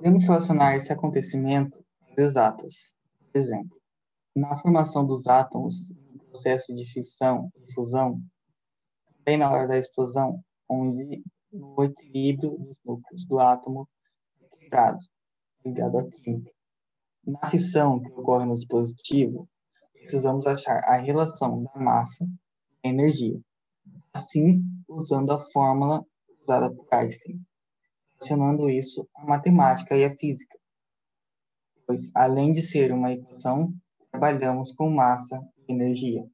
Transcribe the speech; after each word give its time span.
Podemos 0.00 0.24
relacionar 0.24 0.74
esse 0.74 0.90
acontecimento 0.90 1.78
às 2.00 2.16
exatas. 2.16 2.96
Por 3.30 3.38
exemplo, 3.38 3.78
na 4.34 4.56
formação 4.56 5.06
dos 5.06 5.26
átomos, 5.26 5.90
no 5.90 6.24
processo 6.24 6.74
de 6.74 6.90
fissão 6.90 7.50
e 7.54 7.70
fusão, 7.74 8.18
também 9.18 9.36
na 9.36 9.50
hora 9.50 9.68
da 9.68 9.76
explosão, 9.76 10.42
onde 10.66 11.22
o 11.52 11.84
equilíbrio 11.84 12.56
dos 12.56 12.76
núcleos 12.82 13.26
do 13.26 13.38
átomo 13.38 13.86
é 14.40 14.48
quebrado, 14.56 15.00
ligado 15.66 15.98
à 15.98 16.08
química. 16.08 16.50
Na 17.26 17.50
fissão 17.50 18.00
que 18.00 18.10
ocorre 18.12 18.46
no 18.46 18.54
dispositivo, 18.54 19.46
precisamos 19.92 20.46
achar 20.46 20.80
a 20.84 20.96
relação 20.96 21.62
da 21.62 21.78
massa 21.78 22.24
e 22.82 22.88
energia. 22.88 23.38
Assim, 24.14 24.62
usando 24.88 25.30
a 25.30 25.38
fórmula 25.38 26.02
usada 26.42 26.74
por 26.74 26.86
Einstein, 26.90 27.44
relacionando 28.20 28.68
isso 28.68 29.08
à 29.16 29.24
matemática 29.24 29.96
e 29.96 30.04
à 30.04 30.10
física. 30.10 30.58
Pois, 31.86 32.12
além 32.14 32.52
de 32.52 32.60
ser 32.60 32.92
uma 32.92 33.12
equação, 33.12 33.72
trabalhamos 34.10 34.72
com 34.72 34.90
massa 34.90 35.40
e 35.66 35.72
energia. 35.72 36.28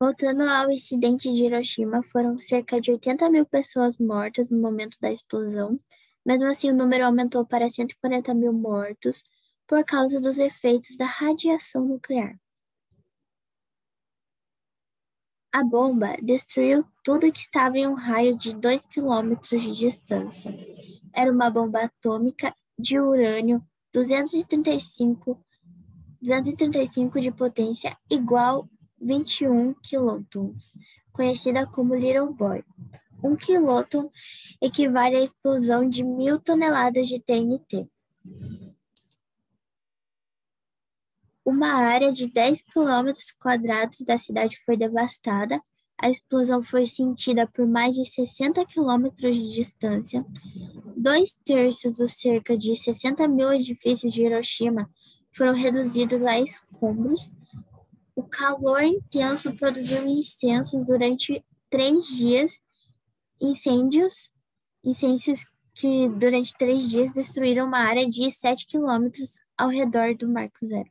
Voltando 0.00 0.42
ao 0.42 0.70
incidente 0.70 1.32
de 1.32 1.44
Hiroshima, 1.44 2.02
foram 2.02 2.36
cerca 2.36 2.80
de 2.80 2.90
80 2.90 3.30
mil 3.30 3.46
pessoas 3.46 3.96
mortas 3.98 4.50
no 4.50 4.60
momento 4.60 4.98
da 5.00 5.12
explosão. 5.12 5.76
Mesmo 6.26 6.48
assim, 6.48 6.70
o 6.70 6.76
número 6.76 7.06
aumentou 7.06 7.46
para 7.46 7.68
140 7.68 8.34
mil 8.34 8.52
mortos 8.52 9.22
por 9.66 9.84
causa 9.84 10.20
dos 10.20 10.38
efeitos 10.38 10.96
da 10.96 11.06
radiação 11.06 11.86
nuclear. 11.86 12.36
A 15.52 15.62
bomba 15.62 16.16
destruiu 16.22 16.82
tudo 17.04 17.30
que 17.30 17.40
estava 17.40 17.76
em 17.76 17.86
um 17.86 17.92
raio 17.92 18.34
de 18.34 18.54
2 18.54 18.86
quilômetros 18.86 19.62
de 19.62 19.72
distância. 19.72 20.50
Era 21.14 21.30
uma 21.30 21.50
bomba 21.50 21.84
atômica 21.84 22.54
de 22.78 22.98
urânio 22.98 23.62
235, 23.92 25.38
235 26.22 27.20
de 27.20 27.30
potência 27.30 27.94
igual 28.10 28.66
21 28.98 29.74
quilotons, 29.74 30.72
conhecida 31.12 31.66
como 31.66 31.94
Little 31.94 32.32
Boy. 32.32 32.64
Um 33.22 33.36
quiloton 33.36 34.10
equivale 34.58 35.16
à 35.16 35.20
explosão 35.20 35.86
de 35.86 36.02
mil 36.02 36.40
toneladas 36.40 37.06
de 37.06 37.20
TNT. 37.20 37.86
Uma 41.44 41.72
área 41.72 42.12
de 42.12 42.28
10 42.28 42.62
quilômetros 42.62 43.32
quadrados 43.32 44.00
da 44.00 44.16
cidade 44.16 44.56
foi 44.64 44.76
devastada. 44.76 45.60
A 45.98 46.08
explosão 46.08 46.62
foi 46.62 46.86
sentida 46.86 47.46
por 47.46 47.66
mais 47.66 47.96
de 47.96 48.04
60 48.04 48.64
quilômetros 48.66 49.36
de 49.36 49.52
distância. 49.52 50.24
Dois 50.96 51.36
terços 51.44 51.98
dos 51.98 52.12
cerca 52.12 52.56
de 52.56 52.76
60 52.76 53.26
mil 53.26 53.52
edifícios 53.52 54.12
de 54.12 54.22
Hiroshima 54.22 54.88
foram 55.32 55.54
reduzidos 55.54 56.22
a 56.22 56.38
escombros. 56.38 57.32
O 58.14 58.22
calor 58.22 58.82
intenso 58.82 59.52
produziu 59.54 60.06
incêndios 60.06 60.84
durante 60.84 61.44
três 61.68 62.06
dias, 62.06 62.60
incêndios, 63.40 64.30
incêndios 64.84 65.44
que 65.74 66.08
durante 66.08 66.54
três 66.56 66.88
dias 66.88 67.12
destruíram 67.12 67.66
uma 67.66 67.78
área 67.78 68.06
de 68.06 68.30
7 68.30 68.66
quilômetros 68.66 69.38
ao 69.56 69.68
redor 69.68 70.14
do 70.14 70.28
Marco 70.28 70.64
Zero. 70.64 70.90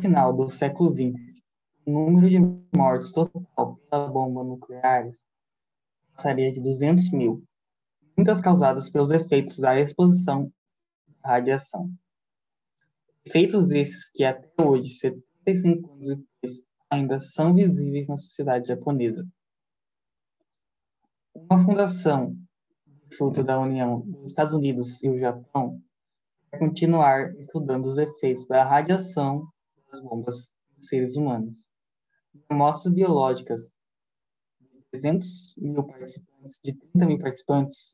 Final 0.00 0.32
do 0.32 0.48
século 0.48 0.92
XX, 0.92 1.42
o 1.86 1.90
número 1.90 2.28
de 2.28 2.38
mortes 2.76 3.12
total 3.12 3.76
pela 3.90 4.08
bomba 4.08 4.44
nuclear 4.44 5.10
passaria 6.14 6.52
de 6.52 6.60
200 6.60 7.10
mil, 7.10 7.44
muitas 8.16 8.40
causadas 8.40 8.88
pelos 8.88 9.10
efeitos 9.10 9.58
da 9.58 9.78
exposição 9.78 10.52
à 11.22 11.32
radiação. 11.32 11.92
Efeitos 13.24 13.70
esses 13.70 14.08
que 14.10 14.24
até 14.24 14.50
hoje, 14.60 14.88
75 14.88 15.92
anos 15.92 16.08
depois, 16.08 16.66
ainda 16.90 17.20
são 17.20 17.54
visíveis 17.54 18.08
na 18.08 18.16
sociedade 18.16 18.68
japonesa. 18.68 19.26
Uma 21.34 21.64
fundação 21.64 22.36
fruto 23.12 23.42
da 23.42 23.60
união 23.60 24.00
dos 24.00 24.30
Estados 24.30 24.54
Unidos 24.54 25.02
e 25.02 25.08
o 25.08 25.18
Japão 25.18 25.82
continuar 26.58 27.34
estudando 27.36 27.86
os 27.86 27.98
efeitos 27.98 28.46
da 28.46 28.64
radiação 28.64 29.51
das 29.92 30.00
bombas 30.00 30.54
nos 30.76 30.88
seres 30.88 31.16
humanos. 31.16 31.54
Amostras 32.48 32.94
biológicas 32.94 33.76
de 34.60 34.82
300 34.90 35.54
mil 35.58 35.84
participantes, 35.84 36.60
de 36.64 36.72
30 36.74 37.06
mil 37.06 37.18
participantes, 37.18 37.92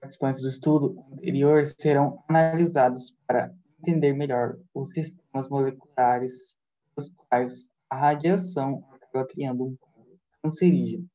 participantes 0.00 0.40
do 0.40 0.48
estudo 0.48 1.04
anterior 1.12 1.64
serão 1.66 2.24
analisados 2.28 3.14
para 3.26 3.54
entender 3.78 4.14
melhor 4.14 4.58
os 4.74 4.90
sistemas 4.94 5.48
moleculares 5.50 6.56
dos 6.96 7.10
quais 7.10 7.70
a 7.90 7.96
radiação 7.96 8.82
acaba 8.90 9.26
criando 9.26 9.64
um 9.66 9.76
quadro 9.76 10.18
cancerígeno. 10.42 11.06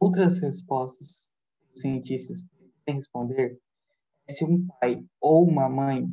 Outras 0.00 0.38
respostas 0.38 1.28
que 1.60 1.74
os 1.74 1.80
cientistas 1.82 2.42
podem 2.42 2.96
responder 2.96 3.60
se 4.30 4.44
um 4.44 4.66
pai 4.80 5.04
ou 5.20 5.46
uma 5.46 5.68
mãe 5.68 6.08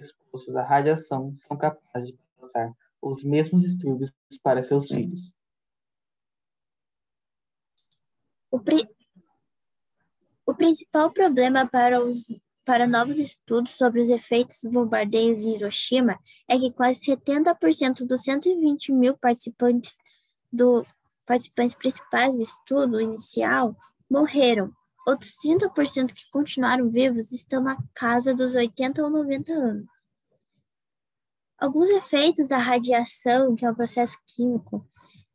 expostos 0.00 0.54
à 0.56 0.62
radiação 0.62 1.36
são 1.46 1.56
capazes 1.56 2.10
de 2.10 2.18
passar 2.38 2.72
os 3.02 3.24
mesmos 3.24 3.62
distúrbios 3.62 4.12
para 4.42 4.62
seus 4.62 4.88
filhos. 4.88 5.32
O, 8.50 8.58
pri... 8.58 8.88
o 10.44 10.54
principal 10.54 11.10
problema 11.12 11.66
para, 11.66 12.02
os... 12.02 12.24
para 12.64 12.86
novos 12.86 13.18
estudos 13.18 13.76
sobre 13.76 14.00
os 14.00 14.10
efeitos 14.10 14.58
dos 14.62 14.72
bombardeios 14.72 15.40
em 15.40 15.54
Hiroshima 15.54 16.18
é 16.48 16.58
que 16.58 16.72
quase 16.72 17.00
70% 17.00 18.06
dos 18.06 18.22
120 18.22 18.92
mil 18.92 19.16
participantes, 19.16 19.96
do... 20.52 20.84
participantes 21.26 21.74
principais 21.74 22.34
do 22.34 22.42
estudo 22.42 23.00
inicial 23.00 23.76
morreram 24.10 24.74
Outros 25.06 25.34
30% 25.44 26.14
que 26.14 26.30
continuaram 26.30 26.88
vivos 26.88 27.32
estão 27.32 27.62
na 27.62 27.76
casa 27.94 28.34
dos 28.34 28.54
80 28.54 29.02
ou 29.02 29.10
90 29.10 29.52
anos. 29.52 30.00
Alguns 31.58 31.90
efeitos 31.90 32.48
da 32.48 32.58
radiação, 32.58 33.54
que 33.54 33.64
é 33.64 33.70
um 33.70 33.74
processo 33.74 34.16
químico, 34.26 34.86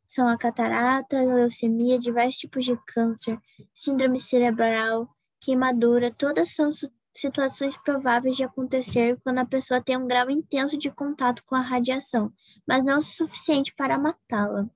são 0.06 0.28
a 0.28 0.38
catarata, 0.38 1.18
a 1.18 1.22
leucemia, 1.22 1.98
diversos 1.98 2.36
tipos 2.36 2.64
de 2.64 2.76
câncer, 2.86 3.38
síndrome 3.74 4.18
cerebral, 4.18 5.08
queimadura, 5.40 6.12
todas 6.12 6.54
são 6.54 6.70
situações 7.14 7.76
prováveis 7.76 8.36
de 8.36 8.44
acontecer 8.44 9.18
quando 9.22 9.38
a 9.38 9.46
pessoa 9.46 9.82
tem 9.82 9.96
um 9.96 10.06
grau 10.06 10.30
intenso 10.30 10.76
de 10.76 10.90
contato 10.90 11.42
com 11.44 11.54
a 11.54 11.60
radiação, 11.60 12.32
mas 12.66 12.84
não 12.84 12.98
o 12.98 13.02
suficiente 13.02 13.74
para 13.74 13.98
matá-la. 13.98 14.68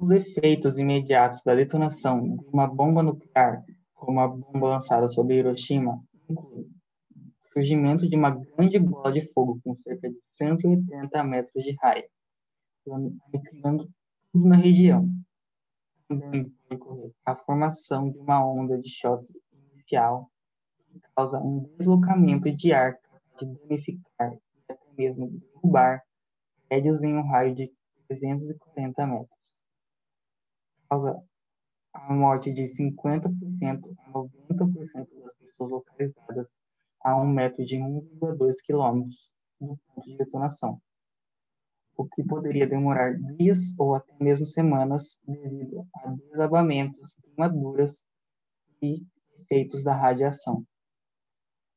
Os 0.00 0.12
efeitos 0.12 0.78
imediatos 0.78 1.42
da 1.42 1.56
detonação 1.56 2.36
de 2.36 2.46
uma 2.52 2.68
bomba 2.68 3.02
nuclear, 3.02 3.64
como 3.94 4.20
a 4.20 4.28
bomba 4.28 4.68
lançada 4.68 5.08
sobre 5.08 5.38
Hiroshima, 5.38 6.00
incluem 6.28 6.66
o 6.66 7.52
surgimento 7.52 8.08
de 8.08 8.16
uma 8.16 8.30
grande 8.30 8.78
bola 8.78 9.12
de 9.12 9.22
fogo 9.32 9.60
com 9.64 9.74
cerca 9.82 10.08
de 10.08 10.16
180 10.30 11.24
metros 11.24 11.64
de 11.64 11.76
raio, 11.82 12.04
aniquilando 12.88 13.90
tudo 14.32 14.46
na 14.46 14.54
região. 14.54 15.08
Também 16.08 16.54
ocorrer 16.72 17.12
a 17.26 17.34
formação 17.34 18.08
de 18.08 18.18
uma 18.18 18.46
onda 18.46 18.78
de 18.78 18.88
choque 18.88 19.26
inicial 19.74 20.30
que 20.92 21.00
causa 21.16 21.40
um 21.40 21.68
deslocamento 21.76 22.54
de 22.54 22.72
ar 22.72 22.96
capaz 23.00 23.22
de 23.36 23.46
danificar 23.46 24.32
e 24.32 24.72
até 24.72 24.78
mesmo 24.96 25.28
derrubar 25.28 26.04
prédios 26.68 27.02
em 27.02 27.16
um 27.16 27.26
raio 27.26 27.52
de 27.52 27.72
340 28.06 29.06
metros 29.06 29.37
causa 30.88 31.22
a 31.92 32.12
morte 32.12 32.52
de 32.52 32.64
50% 32.64 33.30
a 33.98 34.10
90% 34.10 35.22
das 35.22 35.36
pessoas 35.36 35.70
localizadas 35.70 36.58
a 37.00 37.16
um 37.16 37.26
metro 37.26 37.64
de 37.64 37.76
1,2 37.76 38.54
quilômetros 38.64 39.32
do 39.60 39.78
ponto 39.94 40.06
de 40.06 40.16
detonação, 40.16 40.80
o 41.96 42.06
que 42.06 42.22
poderia 42.22 42.66
demorar 42.66 43.18
dias 43.36 43.76
ou 43.78 43.94
até 43.94 44.12
mesmo 44.20 44.46
semanas 44.46 45.18
devido 45.26 45.86
a 45.96 46.10
desabamentos, 46.30 47.16
queimaduras 47.16 48.04
e 48.80 49.04
efeitos 49.40 49.82
da 49.82 49.94
radiação. 49.94 50.64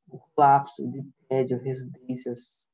O 0.08 0.20
colapso 0.36 0.88
de 0.88 1.04
prédios, 1.28 1.64
residências 1.64 2.72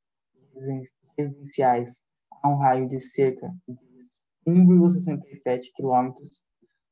residenciais 1.18 2.02
a 2.32 2.50
um 2.50 2.58
raio 2.58 2.88
de 2.88 3.00
cerca 3.00 3.54
de 3.68 3.87
1,67 4.48 5.74
quilômetros 5.76 6.42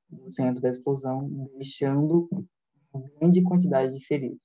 do 0.09 0.31
centro 0.31 0.61
da 0.61 0.69
explosão, 0.69 1.27
deixando 1.55 2.29
uma 2.93 3.09
grande 3.19 3.41
quantidade 3.43 3.97
de 3.97 4.05
feridos. 4.05 4.39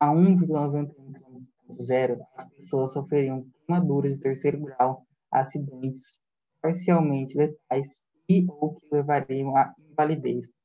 a 0.00 0.08
1,91 0.08 0.92
km 0.92 1.44
zero, 1.80 2.20
as 2.36 2.50
pessoas 2.54 2.92
sofreriam 2.92 3.46
queimaduras 3.66 4.14
de 4.14 4.20
terceiro 4.20 4.60
grau, 4.60 5.06
acidentes 5.30 6.18
parcialmente 6.60 7.36
letais 7.36 8.04
e 8.28 8.46
ou 8.48 8.74
que 8.74 8.88
levariam 8.90 9.56
à 9.56 9.72
invalidez. 9.78 10.63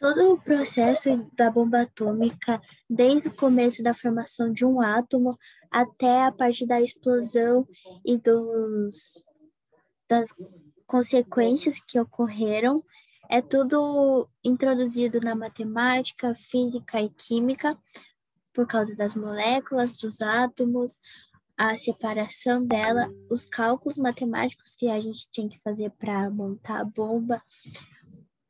Todo 0.00 0.32
o 0.32 0.40
processo 0.40 1.10
da 1.34 1.50
bomba 1.50 1.82
atômica, 1.82 2.58
desde 2.88 3.28
o 3.28 3.34
começo 3.34 3.82
da 3.82 3.92
formação 3.92 4.50
de 4.50 4.64
um 4.64 4.80
átomo 4.80 5.38
até 5.70 6.22
a 6.22 6.32
parte 6.32 6.66
da 6.66 6.80
explosão 6.80 7.68
e 8.02 8.16
dos, 8.16 9.22
das 10.08 10.34
consequências 10.86 11.80
que 11.80 12.00
ocorreram, 12.00 12.76
é 13.28 13.42
tudo 13.42 14.26
introduzido 14.42 15.20
na 15.20 15.34
matemática, 15.34 16.34
física 16.34 17.00
e 17.00 17.10
química, 17.10 17.70
por 18.54 18.66
causa 18.66 18.96
das 18.96 19.14
moléculas, 19.14 19.98
dos 19.98 20.22
átomos, 20.22 20.98
a 21.56 21.76
separação 21.76 22.64
dela, 22.64 23.12
os 23.30 23.44
cálculos 23.44 23.98
matemáticos 23.98 24.74
que 24.74 24.88
a 24.88 24.98
gente 24.98 25.28
tinha 25.30 25.46
que 25.46 25.60
fazer 25.60 25.90
para 25.90 26.30
montar 26.30 26.80
a 26.80 26.84
bomba, 26.84 27.42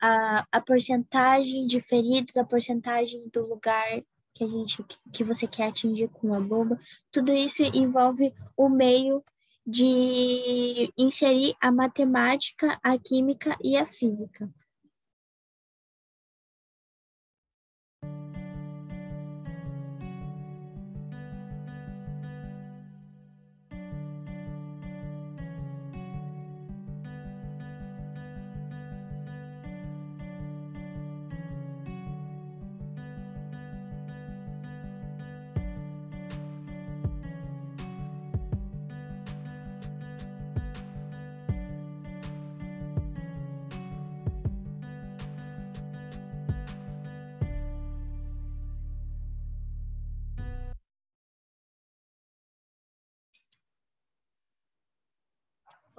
a, 0.00 0.46
a 0.50 0.60
porcentagem 0.60 1.66
de 1.66 1.80
feridos, 1.80 2.36
a 2.36 2.44
porcentagem 2.44 3.28
do 3.32 3.46
lugar 3.46 4.02
que 4.34 4.44
a 4.44 4.48
gente 4.48 4.84
que 5.12 5.22
você 5.22 5.46
quer 5.46 5.68
atingir 5.68 6.08
com 6.08 6.32
a 6.34 6.40
bomba, 6.40 6.78
tudo 7.10 7.32
isso 7.32 7.62
envolve 7.62 8.32
o 8.56 8.68
meio 8.68 9.22
de 9.66 10.92
inserir 10.96 11.54
a 11.60 11.70
matemática, 11.70 12.78
a 12.82 12.98
química 12.98 13.56
e 13.62 13.76
a 13.76 13.86
física. 13.86 14.48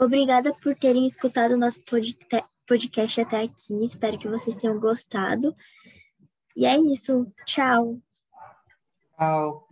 Obrigada 0.03 0.51
por 0.56 0.75
terem 0.75 1.06
escutado 1.06 1.51
o 1.51 1.57
nosso 1.57 1.80
podcast 2.65 3.21
até 3.21 3.44
aqui. 3.44 3.86
Espero 3.86 4.18
que 4.18 4.27
vocês 4.27 4.56
tenham 4.56 4.80
gostado. 4.80 5.56
E 6.57 6.65
é 6.65 6.75
isso. 6.75 7.27
Tchau. 7.45 8.01
Tchau. 9.15 9.68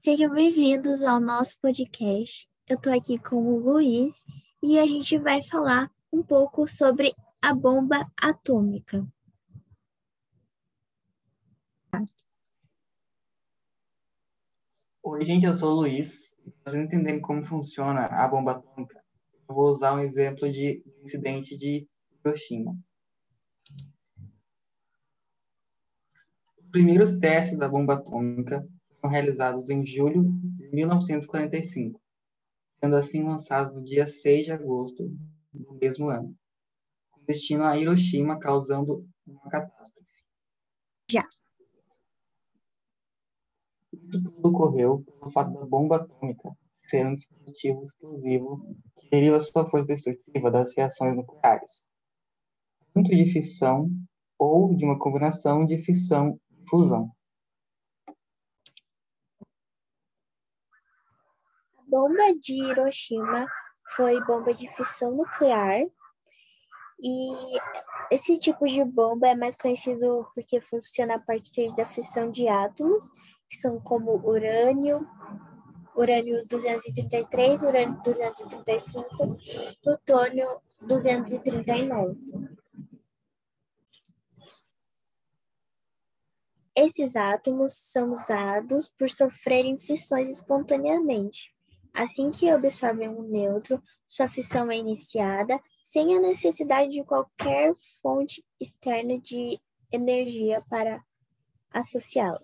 Sejam 0.00 0.34
bem-vindos 0.34 1.04
ao 1.04 1.20
nosso 1.20 1.56
podcast. 1.60 2.48
Eu 2.68 2.74
estou 2.74 2.92
aqui 2.92 3.18
com 3.20 3.36
o 3.36 3.60
Luiz 3.60 4.24
e 4.60 4.80
a 4.80 4.86
gente 4.88 5.16
vai 5.16 5.40
falar 5.40 5.88
um 6.14 6.22
pouco 6.22 6.68
sobre 6.68 7.12
a 7.42 7.52
bomba 7.52 8.08
atômica. 8.16 9.04
Oi, 15.02 15.24
gente, 15.24 15.44
eu 15.44 15.54
sou 15.54 15.72
o 15.72 15.80
Luiz. 15.80 16.36
Para 16.62 16.78
entenderem 16.78 17.20
como 17.20 17.42
funciona 17.42 18.06
a 18.06 18.28
bomba 18.28 18.52
atômica, 18.52 19.02
eu 19.48 19.54
vou 19.54 19.72
usar 19.72 19.94
um 19.94 19.98
exemplo 19.98 20.50
de 20.50 20.84
incidente 21.02 21.56
de 21.58 21.88
Hiroshima. 22.24 22.78
Os 26.58 26.68
primeiros 26.70 27.18
testes 27.18 27.58
da 27.58 27.68
bomba 27.68 27.94
atômica 27.94 28.66
foram 29.00 29.12
realizados 29.12 29.68
em 29.68 29.84
julho 29.84 30.22
de 30.22 30.70
1945, 30.70 32.00
sendo 32.80 32.94
assim 32.94 33.24
lançados 33.24 33.74
no 33.74 33.82
dia 33.82 34.06
6 34.06 34.44
de 34.44 34.52
agosto 34.52 35.10
no 35.54 35.74
mesmo 35.74 36.08
ano, 36.08 36.34
com 37.10 37.24
destino 37.24 37.64
a 37.64 37.76
Hiroshima, 37.76 38.38
causando 38.38 39.06
uma 39.26 39.48
catástrofe. 39.50 40.24
Já. 41.10 41.26
Isso 43.92 44.22
tudo 44.22 44.48
ocorreu 44.48 45.02
pelo 45.02 45.30
fato 45.30 45.52
da 45.52 45.64
bomba 45.64 45.96
atômica 45.96 46.50
ser 46.88 47.06
um 47.06 47.14
dispositivo 47.14 47.86
explosivo 47.86 48.76
que 48.98 49.08
deriva 49.08 49.40
sua 49.40 49.68
força 49.68 49.86
destrutiva 49.86 50.50
das 50.50 50.76
reações 50.76 51.16
nucleares, 51.16 51.90
tanto 52.92 53.10
de 53.10 53.26
fissão 53.26 53.90
ou 54.38 54.74
de 54.74 54.84
uma 54.84 54.98
combinação 54.98 55.64
de 55.64 55.78
fissão 55.78 56.38
e 56.50 56.68
fusão. 56.68 57.10
A 61.78 61.82
bomba 61.88 62.34
de 62.40 62.54
Hiroshima 62.54 63.46
foi 63.96 64.22
bomba 64.24 64.52
de 64.54 64.68
fissão 64.68 65.12
nuclear. 65.12 65.86
E 67.00 67.58
esse 68.10 68.38
tipo 68.38 68.66
de 68.66 68.84
bomba 68.84 69.28
é 69.28 69.34
mais 69.34 69.56
conhecido 69.56 70.26
porque 70.34 70.60
funciona 70.60 71.16
a 71.16 71.18
partir 71.18 71.74
da 71.74 71.84
fissão 71.84 72.30
de 72.30 72.48
átomos, 72.48 73.04
que 73.48 73.56
são 73.56 73.80
como 73.80 74.12
urânio, 74.26 75.06
urânio 75.94 76.46
233, 76.46 77.62
urânio 77.62 78.00
235, 78.02 79.38
plutônio 79.82 80.60
239. 80.80 82.16
Esses 86.76 87.14
átomos 87.14 87.72
são 87.74 88.12
usados 88.12 88.88
por 88.88 89.08
sofrerem 89.08 89.78
fissões 89.78 90.28
espontaneamente. 90.28 91.54
Assim 91.94 92.32
que 92.32 92.50
absorvem 92.50 93.08
um 93.08 93.22
nêutron, 93.22 93.80
sua 94.08 94.26
fissão 94.26 94.68
é 94.68 94.76
iniciada 94.76 95.60
sem 95.80 96.16
a 96.16 96.20
necessidade 96.20 96.90
de 96.90 97.04
qualquer 97.04 97.72
fonte 98.02 98.44
externa 98.60 99.16
de 99.20 99.60
energia 99.92 100.60
para 100.68 101.00
associá-la. 101.70 102.42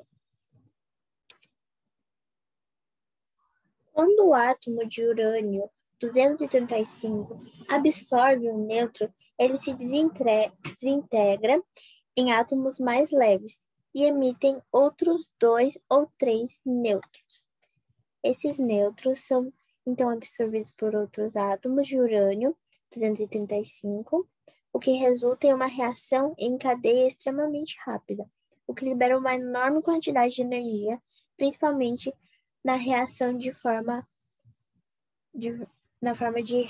Quando 3.93 4.29
o 4.29 4.35
átomo 4.35 4.87
de 4.87 5.05
urânio 5.05 5.69
235 5.99 7.43
absorve 7.69 8.49
um 8.49 8.65
nêutron, 8.65 9.13
ele 9.37 9.57
se 9.57 9.75
desintegra 9.75 11.61
em 12.17 12.33
átomos 12.33 12.79
mais 12.79 13.11
leves 13.11 13.59
e 13.93 14.05
emitem 14.05 14.63
outros 14.71 15.29
dois 15.41 15.77
ou 15.89 16.09
três 16.17 16.61
nêutrons. 16.65 17.50
Esses 18.23 18.59
nêutrons 18.59 19.21
são 19.21 19.53
então 19.87 20.11
absorvidos 20.11 20.71
por 20.73 20.95
outros 20.95 21.37
átomos 21.37 21.87
de 21.87 21.99
urânio 21.99 22.57
235, 22.93 24.29
o 24.73 24.79
que 24.79 24.93
resulta 24.93 25.47
em 25.47 25.55
uma 25.55 25.67
reação 25.67 26.35
em 26.39 26.57
cadeia 26.59 27.07
extremamente 27.07 27.77
rápida, 27.85 28.29
o 28.67 28.75
que 28.75 28.85
libera 28.85 29.19
uma 29.19 29.35
enorme 29.35 29.83
quantidade 29.83 30.35
de 30.35 30.43
energia, 30.43 31.01
principalmente 31.37 32.13
na 32.63 32.75
reação 32.75 33.37
de 33.37 33.53
forma 33.53 34.07
de, 35.35 35.67
na 36.01 36.15
forma 36.15 36.43
de 36.43 36.63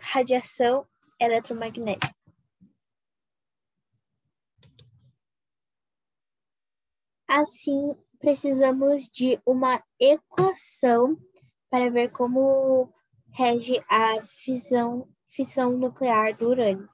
radiação 0.00 0.86
eletromagnética. 1.20 2.14
Assim, 7.26 7.96
precisamos 8.24 9.10
de 9.10 9.38
uma 9.44 9.82
equação 10.00 11.18
para 11.70 11.90
ver 11.90 12.10
como 12.10 12.88
rege 13.30 13.84
a 13.86 14.22
fissão, 14.24 15.06
fissão 15.26 15.76
nuclear 15.76 16.34
do 16.34 16.48
urânio. 16.48 16.88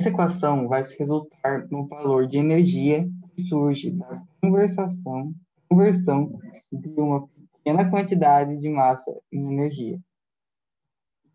Essa 0.00 0.08
equação 0.08 0.68
vai 0.68 0.86
se 0.86 0.98
resultar 0.98 1.68
no 1.70 1.86
valor 1.86 2.26
de 2.26 2.38
energia 2.38 3.06
que 3.34 3.42
surge 3.42 3.90
da 3.90 4.22
conversação, 4.40 5.34
conversão 5.68 6.40
de 6.72 6.88
uma 6.98 7.28
pequena 7.52 7.90
quantidade 7.90 8.58
de 8.58 8.70
massa 8.70 9.14
em 9.30 9.52
energia, 9.52 10.00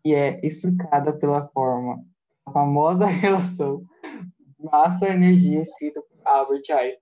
e 0.04 0.12
é 0.12 0.44
explicada 0.44 1.16
pela 1.16 1.46
forma 1.46 2.04
famosa 2.52 3.06
relação 3.06 3.86
massa-energia 4.58 5.60
escrita 5.60 6.02
por 6.22 6.32
Albert 6.32 6.70
Einstein. 6.70 7.01